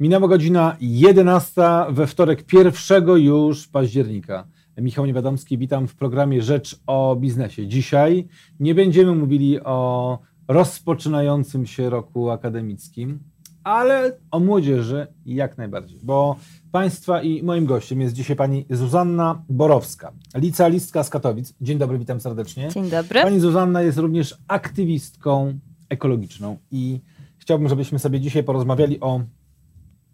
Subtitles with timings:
[0.00, 4.46] Minęła godzina 11 we wtorek 1 już października.
[4.76, 7.66] Michał Niewiadomski, witam w programie Rzecz o biznesie.
[7.66, 8.28] Dzisiaj
[8.60, 13.18] nie będziemy mówili o rozpoczynającym się roku akademickim,
[13.64, 16.36] ale o młodzieży jak najbardziej, bo
[16.72, 21.54] Państwa i moim gościem jest dzisiaj pani Zuzanna Borowska, licealistka z Katowic.
[21.60, 22.68] Dzień dobry, witam serdecznie.
[22.68, 23.22] Dzień dobry.
[23.22, 25.58] Pani Zuzanna jest również aktywistką
[25.88, 27.00] ekologiczną i
[27.38, 29.20] chciałbym, żebyśmy sobie dzisiaj porozmawiali o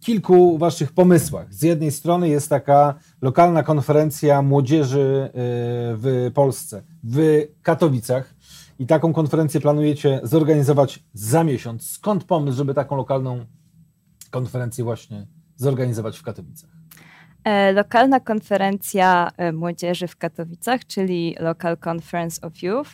[0.05, 1.55] kilku Waszych pomysłach.
[1.55, 5.31] Z jednej strony jest taka lokalna konferencja młodzieży y,
[5.97, 8.35] w Polsce, w Katowicach.
[8.79, 11.91] I taką konferencję planujecie zorganizować za miesiąc.
[11.91, 13.45] Skąd pomysł, żeby taką lokalną
[14.31, 16.71] konferencję właśnie zorganizować w Katowicach?
[17.45, 22.91] E, lokalna konferencja e, młodzieży w Katowicach, czyli Local Conference of Youth,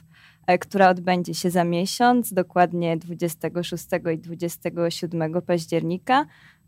[0.47, 6.60] e, która odbędzie się za miesiąc, dokładnie 26 i 27 października, E,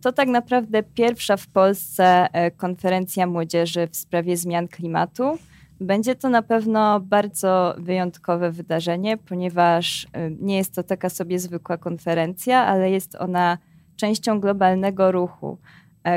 [0.00, 5.38] to tak naprawdę pierwsza w Polsce e, konferencja młodzieży w sprawie zmian klimatu.
[5.80, 11.76] Będzie to na pewno bardzo wyjątkowe wydarzenie, ponieważ e, nie jest to taka sobie zwykła
[11.76, 13.58] konferencja, ale jest ona
[13.96, 15.58] częścią globalnego ruchu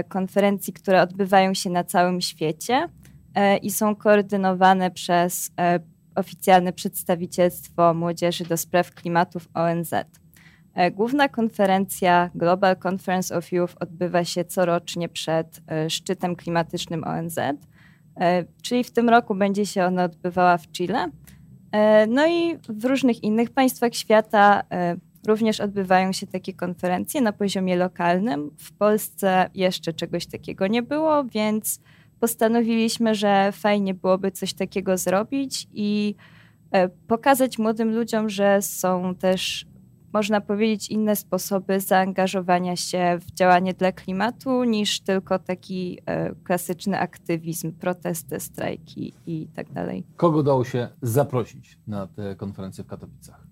[0.08, 2.90] konferencji, które odbywają się na całym świecie
[3.62, 5.52] i są koordynowane przez
[6.16, 9.94] oficjalne przedstawicielstwo młodzieży do spraw klimatów ONZ.
[10.78, 17.38] E, główna konferencja Global Conference of Youth odbywa się corocznie przed e, szczytem klimatycznym ONZ,
[17.38, 17.56] e,
[18.62, 21.12] czyli w tym roku będzie się ona odbywała w Chile.
[22.08, 24.64] No i w różnych innych państwach świata
[25.28, 28.52] również odbywają się takie konferencje na poziomie lokalnym.
[28.58, 31.82] W Polsce jeszcze czegoś takiego nie było, więc
[32.20, 36.16] postanowiliśmy, że fajnie byłoby coś takiego zrobić i
[37.08, 39.67] pokazać młodym ludziom, że są też
[40.14, 47.00] można powiedzieć, inne sposoby zaangażowania się w działanie dla klimatu niż tylko taki e, klasyczny
[47.00, 50.04] aktywizm, protesty, strajki i tak dalej.
[50.16, 53.48] Kogo udało się zaprosić na tę konferencję w Katowicach?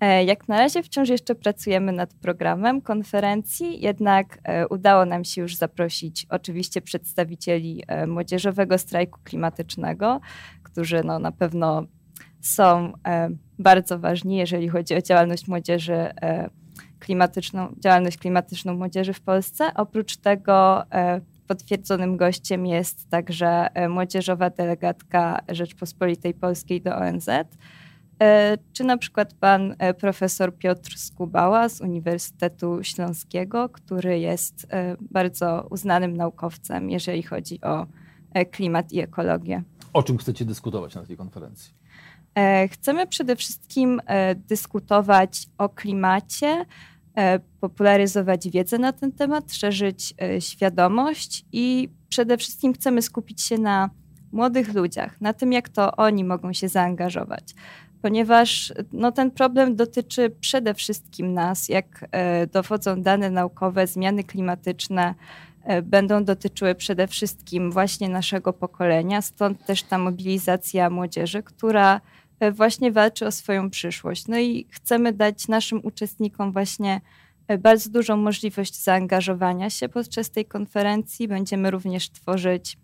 [0.00, 5.40] E, jak na razie wciąż jeszcze pracujemy nad programem konferencji, jednak e, udało nam się
[5.40, 10.20] już zaprosić oczywiście przedstawicieli młodzieżowego strajku klimatycznego,
[10.62, 11.82] którzy no, na pewno
[12.40, 12.92] są
[13.58, 16.50] bardzo ważni, jeżeli chodzi o działalność młodzieży e,
[16.98, 19.74] klimatyczną, działalność klimatyczną młodzieży w Polsce.
[19.74, 27.28] Oprócz tego e, potwierdzonym gościem jest także młodzieżowa delegatka Rzeczpospolitej Polskiej do ONZ,
[28.72, 34.66] czy na przykład pan profesor Piotr Skubała z Uniwersytetu Śląskiego, który jest
[35.00, 37.86] bardzo uznanym naukowcem, jeżeli chodzi o
[38.50, 39.62] klimat i ekologię.
[39.92, 41.75] O czym chcecie dyskutować na tej konferencji?
[42.36, 46.64] E, chcemy przede wszystkim e, dyskutować o klimacie,
[47.16, 53.90] e, popularyzować wiedzę na ten temat, szerzyć świadomość i przede wszystkim chcemy skupić się na
[54.32, 57.54] młodych ludziach, na tym, jak to oni mogą się zaangażować.
[58.02, 62.08] Ponieważ no, ten problem dotyczy przede wszystkim nas, jak
[62.52, 65.14] dowodzą dane naukowe, zmiany klimatyczne
[65.82, 72.00] będą dotyczyły przede wszystkim właśnie naszego pokolenia, stąd też ta mobilizacja młodzieży, która
[72.52, 74.28] właśnie walczy o swoją przyszłość.
[74.28, 77.00] No i chcemy dać naszym uczestnikom właśnie
[77.48, 81.28] e, bardzo dużą możliwość zaangażowania się podczas tej konferencji.
[81.28, 82.78] Będziemy również tworzyć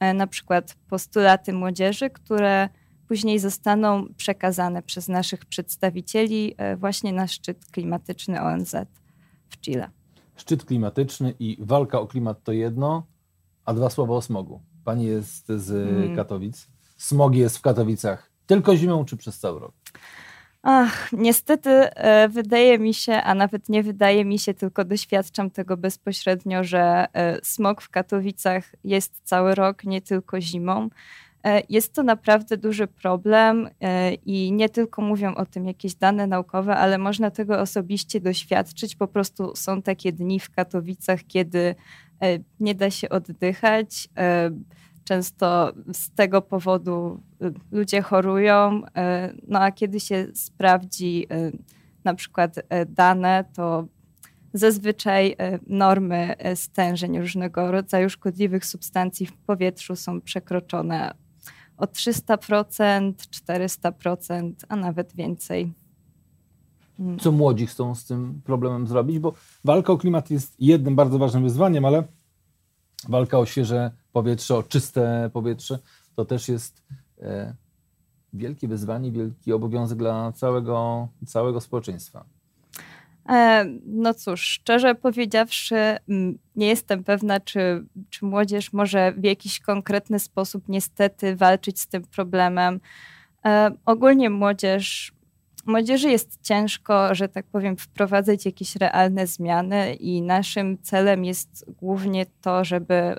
[0.00, 2.68] e, na przykład postulaty młodzieży, które
[3.08, 8.74] później zostaną przekazane przez naszych przedstawicieli właśnie na szczyt klimatyczny ONZ
[9.48, 9.90] w Chile.
[10.36, 13.06] Szczyt klimatyczny i walka o klimat to jedno,
[13.64, 14.60] a dwa słowa o smogu.
[14.84, 16.16] Pani jest z hmm.
[16.16, 16.68] Katowic.
[16.96, 19.72] Smog jest w Katowicach tylko zimą czy przez cały rok?
[20.62, 25.76] Ach, niestety e, wydaje mi się, a nawet nie wydaje mi się, tylko doświadczam tego
[25.76, 30.88] bezpośrednio, że e, smog w Katowicach jest cały rok, nie tylko zimą.
[31.44, 33.68] E, jest to naprawdę duży problem
[34.26, 38.96] i nie tylko mówią o tym jakieś dane naukowe, ale można tego osobiście doświadczyć.
[38.96, 41.74] Po prostu są takie dni w Katowicach, kiedy
[42.60, 44.08] nie da się oddychać
[45.04, 48.90] Często z tego powodu y, ludzie chorują, y,
[49.48, 51.58] no a kiedy się sprawdzi y,
[52.04, 52.54] na przykład
[52.88, 53.86] dane, to
[54.54, 61.14] zazwyczaj normy stężeń różnego rodzaju szkodliwych substancji w powietrzu są przekroczone
[61.76, 65.72] o 300%, 400%, a nawet więcej.
[66.98, 67.18] Mm.
[67.18, 69.18] Co młodzi chcą z tym problemem zrobić?
[69.18, 69.32] Bo
[69.64, 72.04] walka o klimat jest jednym bardzo ważnym wyzwaniem, ale
[73.08, 75.78] walka o świeże powietrze, o czyste powietrze,
[76.16, 76.82] to też jest
[77.20, 77.54] e,
[78.32, 82.24] wielkie wyzwanie, wielki obowiązek dla całego, całego społeczeństwa.
[83.28, 85.76] E, no cóż, szczerze powiedziawszy,
[86.56, 92.02] nie jestem pewna, czy, czy młodzież może w jakiś konkretny sposób niestety walczyć z tym
[92.02, 92.80] problemem.
[93.44, 95.12] E, ogólnie młodzież,
[95.66, 102.26] młodzieży jest ciężko, że tak powiem, wprowadzać jakieś realne zmiany i naszym celem jest głównie
[102.40, 103.16] to, żeby,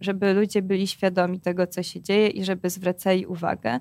[0.00, 3.80] żeby ludzie byli świadomi tego, co się dzieje i żeby zwracali uwagę.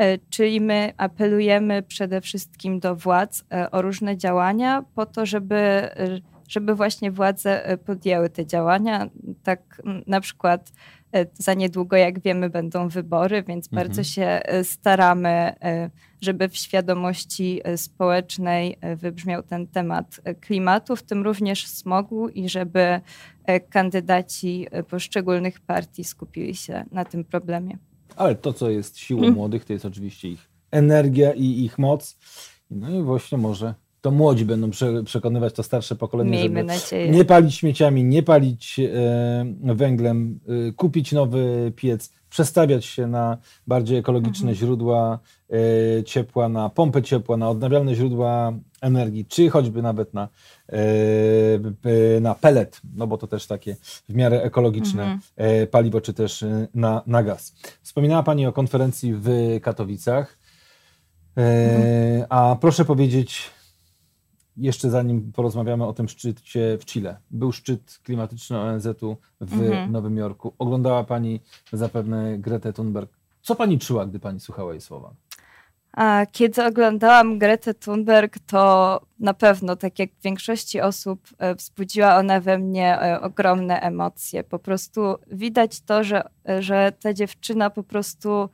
[0.00, 5.56] E, czyli my apelujemy przede wszystkim do władz e, o różne działania po to, żeby,
[5.56, 9.06] e, żeby właśnie władze podjęły te działania.
[9.42, 10.72] Tak na przykład
[11.34, 13.86] za niedługo, jak wiemy, będą wybory, więc mhm.
[13.86, 15.52] bardzo się staramy,
[16.20, 23.00] żeby w świadomości społecznej wybrzmiał ten temat klimatu, w tym również smogu i żeby
[23.70, 27.78] kandydaci poszczególnych partii skupili się na tym problemie.
[28.16, 29.36] Ale to, co jest siłą hmm.
[29.36, 32.16] młodych, to jest oczywiście ich energia i ich moc.
[32.70, 37.10] No i właśnie może to młodzi będą prze, przekonywać to starsze pokolenie, Miejmy żeby nadzieję.
[37.10, 43.98] nie palić śmieciami, nie palić e, węglem, e, kupić nowy piec, przestawiać się na bardziej
[43.98, 44.56] ekologiczne mhm.
[44.56, 45.18] źródła
[45.50, 50.28] e, ciepła, na pompę ciepła, na odnawialne źródła energii, czy choćby nawet na,
[52.20, 53.76] na pelet, no bo to też takie
[54.08, 55.66] w miarę ekologiczne mhm.
[55.66, 56.44] Paliwo, czy też
[56.74, 57.54] na, na gaz.
[57.82, 59.28] Wspominała Pani o konferencji w
[59.62, 60.38] Katowicach,
[61.36, 62.24] mhm.
[62.28, 63.50] a proszę powiedzieć,
[64.60, 67.16] jeszcze zanim porozmawiamy o tym szczycie w Chile.
[67.30, 69.92] Był szczyt klimatyczny ONZ-u w mhm.
[69.92, 70.52] Nowym Jorku.
[70.58, 71.40] Oglądała Pani
[71.72, 73.10] zapewne Gretę Thunberg.
[73.42, 75.14] Co Pani czuła, gdy Pani słuchała jej słowa?
[75.92, 82.16] A kiedy oglądałam Gretę Thunberg, to na pewno, tak jak w większości osób, e, wzbudziła
[82.16, 84.44] ona we mnie e, ogromne emocje.
[84.44, 85.00] Po prostu
[85.32, 86.22] widać to, że,
[86.58, 88.48] że ta dziewczyna po prostu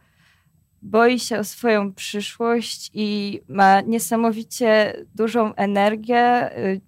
[0.87, 6.81] boi się o swoją przyszłość i ma niesamowicie dużą energię y,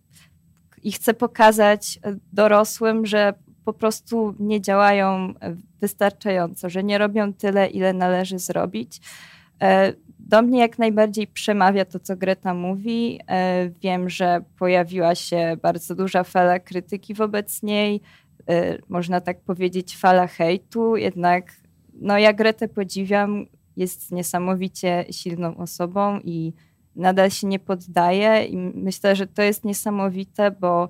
[0.82, 1.98] i chce pokazać
[2.32, 3.34] dorosłym, że
[3.64, 5.34] po prostu nie działają
[5.80, 9.00] wystarczająco, że nie robią tyle, ile należy zrobić.
[10.18, 13.20] Do mnie jak najbardziej przemawia to, co Greta mówi.
[13.80, 18.00] Wiem, że pojawiła się bardzo duża fala krytyki wobec niej,
[18.88, 21.52] można tak powiedzieć, fala hejtu, jednak
[22.00, 23.46] no, ja Gretę podziwiam,
[23.78, 26.52] jest niesamowicie silną osobą i
[26.96, 28.44] nadal się nie poddaje.
[28.44, 30.88] I myślę, że to jest niesamowite, bo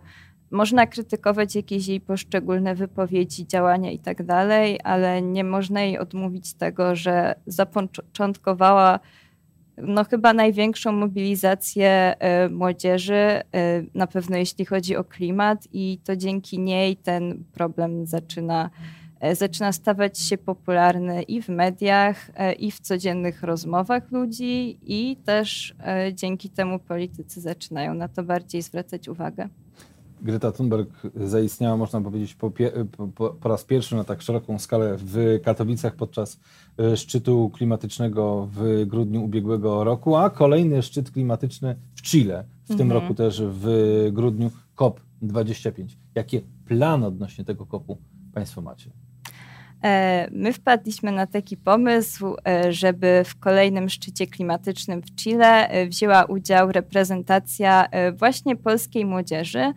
[0.51, 6.55] można krytykować jakieś jej poszczególne wypowiedzi, działania i tak dalej, ale nie można jej odmówić
[6.55, 9.01] tego, że zapoczątkowała
[9.83, 12.15] no chyba największą mobilizację
[12.47, 18.07] y, młodzieży, y, na pewno jeśli chodzi o klimat i to dzięki niej ten problem
[18.07, 18.71] zaczyna
[19.33, 25.75] zaczyna stawać się popularny i w mediach, e, i w codziennych rozmowach ludzi, i też
[25.87, 29.49] e, dzięki temu politycy zaczynają na to bardziej zwracać uwagę.
[30.23, 32.53] Greta Thunberg zaistniała, można powiedzieć, po,
[32.97, 36.41] po, po, raz pierwszy na tak szeroką skalę w Katowicach podczas
[36.97, 42.93] szczytu klimatycznego w grudniu ubiegłego roku, a kolejny szczyt klimatyczny w Chile, w tym mhm.
[42.93, 43.69] roku też w
[44.13, 45.97] grudniu COP25.
[46.15, 47.99] Jakie plany odnośnie tego COP-u
[48.33, 48.91] Państwo macie?
[49.85, 55.87] E, my wpadliśmy na taki pomysł, e, żeby w kolejnym szczycie klimatycznym w Chile e,
[55.87, 59.73] wzięła udział reprezentacja właśnie polskiej młodzieży.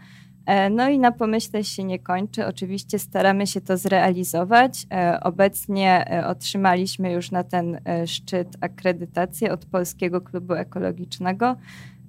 [0.71, 2.45] No i na pomyśle się nie kończy.
[2.45, 4.87] Oczywiście staramy się to zrealizować.
[5.21, 11.56] Obecnie otrzymaliśmy już na ten szczyt akredytację od Polskiego Klubu Ekologicznego.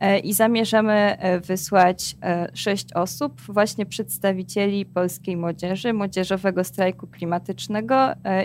[0.02, 7.96] E, i zamierzamy e, wysłać e, sześć osób, właśnie przedstawicieli polskiej młodzieży, młodzieżowego strajku klimatycznego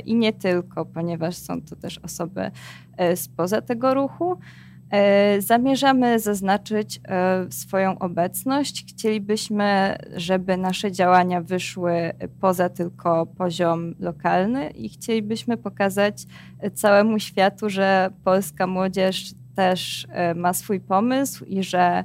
[0.06, 2.52] i nie tylko, ponieważ są to też osoby
[3.16, 4.40] spoza tego ruchu.
[5.40, 7.02] Zamierzamy zaznaczyć
[7.50, 8.86] swoją obecność.
[8.90, 12.12] Chcielibyśmy, żeby nasze działania wyszły
[12.42, 16.24] poza tylko poziom lokalny i chcielibyśmy pokazać
[16.74, 22.04] całemu światu, że polska młodzież też e, ma swój pomysł i że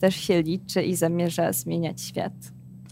[0.00, 2.32] też się liczy i zamierza zmieniać świat.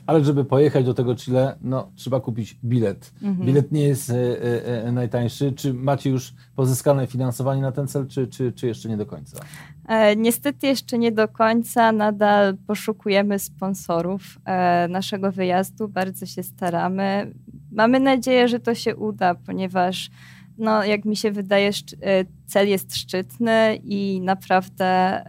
[0.06, 3.12] Ale żeby pojechać do tego Chile, no, trzeba kupić bilet.
[3.22, 3.46] Mhm.
[3.46, 5.52] Bilet nie jest e, e, najtańszy.
[5.52, 9.40] Czy macie już pozyskane finansowanie na ten cel, czy, czy, czy jeszcze nie do końca?
[9.88, 11.92] E, niestety jeszcze nie do końca.
[11.92, 15.88] Nadal poszukujemy sponsorów e, naszego wyjazdu.
[15.88, 17.34] Bardzo się staramy.
[17.72, 20.10] Mamy nadzieję, że to się uda, ponieważ
[20.58, 21.70] no, jak mi się wydaje,
[22.02, 25.22] e, cel jest szczytny i naprawdę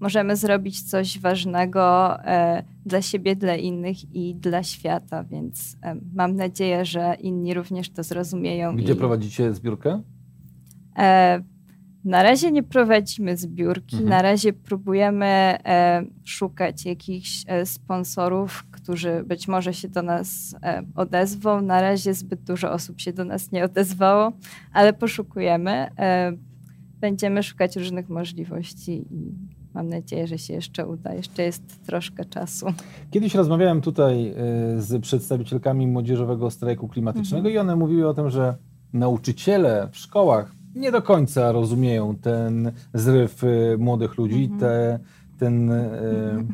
[0.00, 5.76] możemy zrobić coś ważnego e, dla siebie, dla innych i dla świata, więc
[6.14, 8.76] mam nadzieję, że inni również to zrozumieją.
[8.76, 8.96] Gdzie i...
[8.96, 10.02] prowadzicie zbiórkę?
[12.08, 14.10] Na razie nie prowadzimy zbiórki, mhm.
[14.10, 20.82] na razie próbujemy e, szukać jakichś e, sponsorów, którzy być może się do nas e,
[20.94, 21.62] odezwą.
[21.62, 24.32] Na razie zbyt dużo osób się do nas nie odezwało,
[24.72, 25.70] ale poszukujemy.
[25.98, 26.32] E,
[27.00, 29.32] będziemy szukać różnych możliwości i
[29.74, 31.14] mam nadzieję, że się jeszcze uda.
[31.14, 32.66] Jeszcze jest troszkę czasu.
[33.10, 34.34] Kiedyś rozmawiałem tutaj e,
[34.80, 37.54] z przedstawicielkami młodzieżowego strajku klimatycznego mhm.
[37.54, 38.54] i one mówiły o tym, że
[38.92, 43.42] nauczyciele w szkołach nie do końca rozumieją ten zryw
[43.78, 44.60] młodych ludzi, mhm.
[44.60, 44.98] te,
[45.38, 46.48] ten mhm.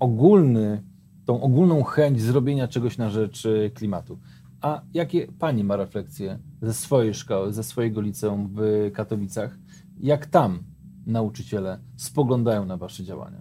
[0.00, 0.82] ogólny
[1.28, 4.18] tą ogólną chęć zrobienia czegoś na rzecz y, klimatu.
[4.60, 9.58] A jakie Pani ma refleksje ze swojej szkoły, ze swojego liceum w Katowicach?
[10.00, 10.62] Jak tam
[11.06, 13.38] nauczyciele spoglądają na Wasze działania?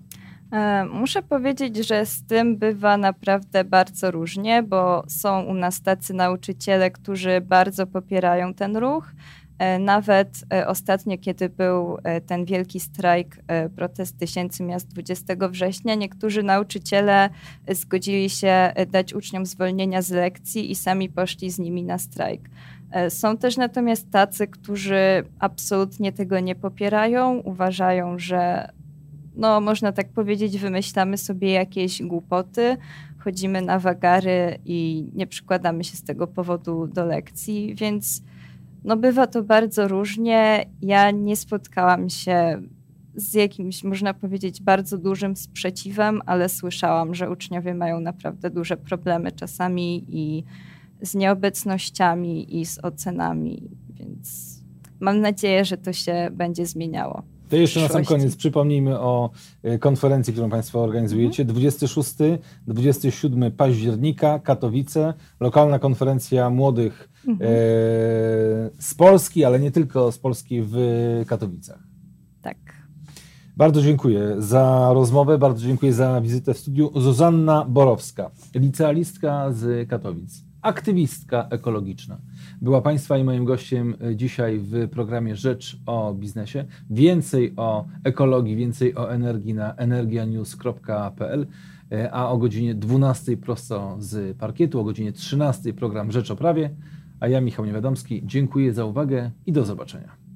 [0.51, 6.13] E, muszę powiedzieć, że z tym bywa naprawdę bardzo różnie, bo są u nas tacy
[6.13, 9.46] nauczyciele, którzy bardzo popierają ten ruch, E,
[9.79, 13.37] nawet e, ostatnio, kiedy był e, ten wielki strajk,
[13.75, 17.29] protest tysięcy miast 20 września, niektórzy nauczyciele
[17.71, 22.49] zgodzili się dać uczniom zwolnienia z lekcji i sami poszli z nimi na strajk.
[23.09, 28.69] Są też natomiast tacy, którzy absolutnie tego nie popierają, uważają, że
[29.37, 32.77] no, można tak powiedzieć, wymyślamy sobie jakieś głupoty,
[33.17, 38.21] chodzimy na wagary i nie przykładamy się z tego powodu do lekcji, więc
[38.83, 40.65] no bywa to bardzo różnie.
[40.81, 42.61] Ja nie spotkałam się
[43.15, 49.31] z jakimś, można powiedzieć, bardzo dużym sprzeciwem, ale słyszałam, że uczniowie mają naprawdę duże problemy
[49.31, 50.43] czasami i
[51.01, 54.57] z nieobecnościami, i z ocenami, więc
[54.99, 57.23] mam nadzieję, że to się będzie zmieniało.
[57.49, 59.29] To jeszcze na sam koniec przypomnijmy o
[59.63, 61.45] e, konferencji, którą Państwo organizujecie.
[61.45, 62.37] 26-27
[63.25, 63.51] mhm.
[63.51, 67.51] października, Katowice, lokalna konferencja młodych mhm.
[67.51, 67.55] e,
[68.79, 70.77] z Polski, ale nie tylko z Polski w
[71.27, 71.79] Katowicach.
[72.41, 72.57] Tak.
[73.57, 76.91] Bardzo dziękuję za rozmowę, bardzo dziękuję za wizytę w studiu.
[76.95, 82.17] Zuzanna Borowska, licealistka z Katowic, aktywistka ekologiczna.
[82.61, 86.65] Była Państwa i moim gościem e, dzisiaj w programie Rzecz o biznesie.
[86.89, 91.47] Więcej o ekologii, więcej o energii na energianews.pl,
[91.91, 96.69] e, a o godzinie 12 prosto z parkietu, o godzinie 13 program Rzecz o prawie.
[97.19, 100.26] A ja, Michał Niewiadomski, dziękuję za uwagę i do zobaczenia.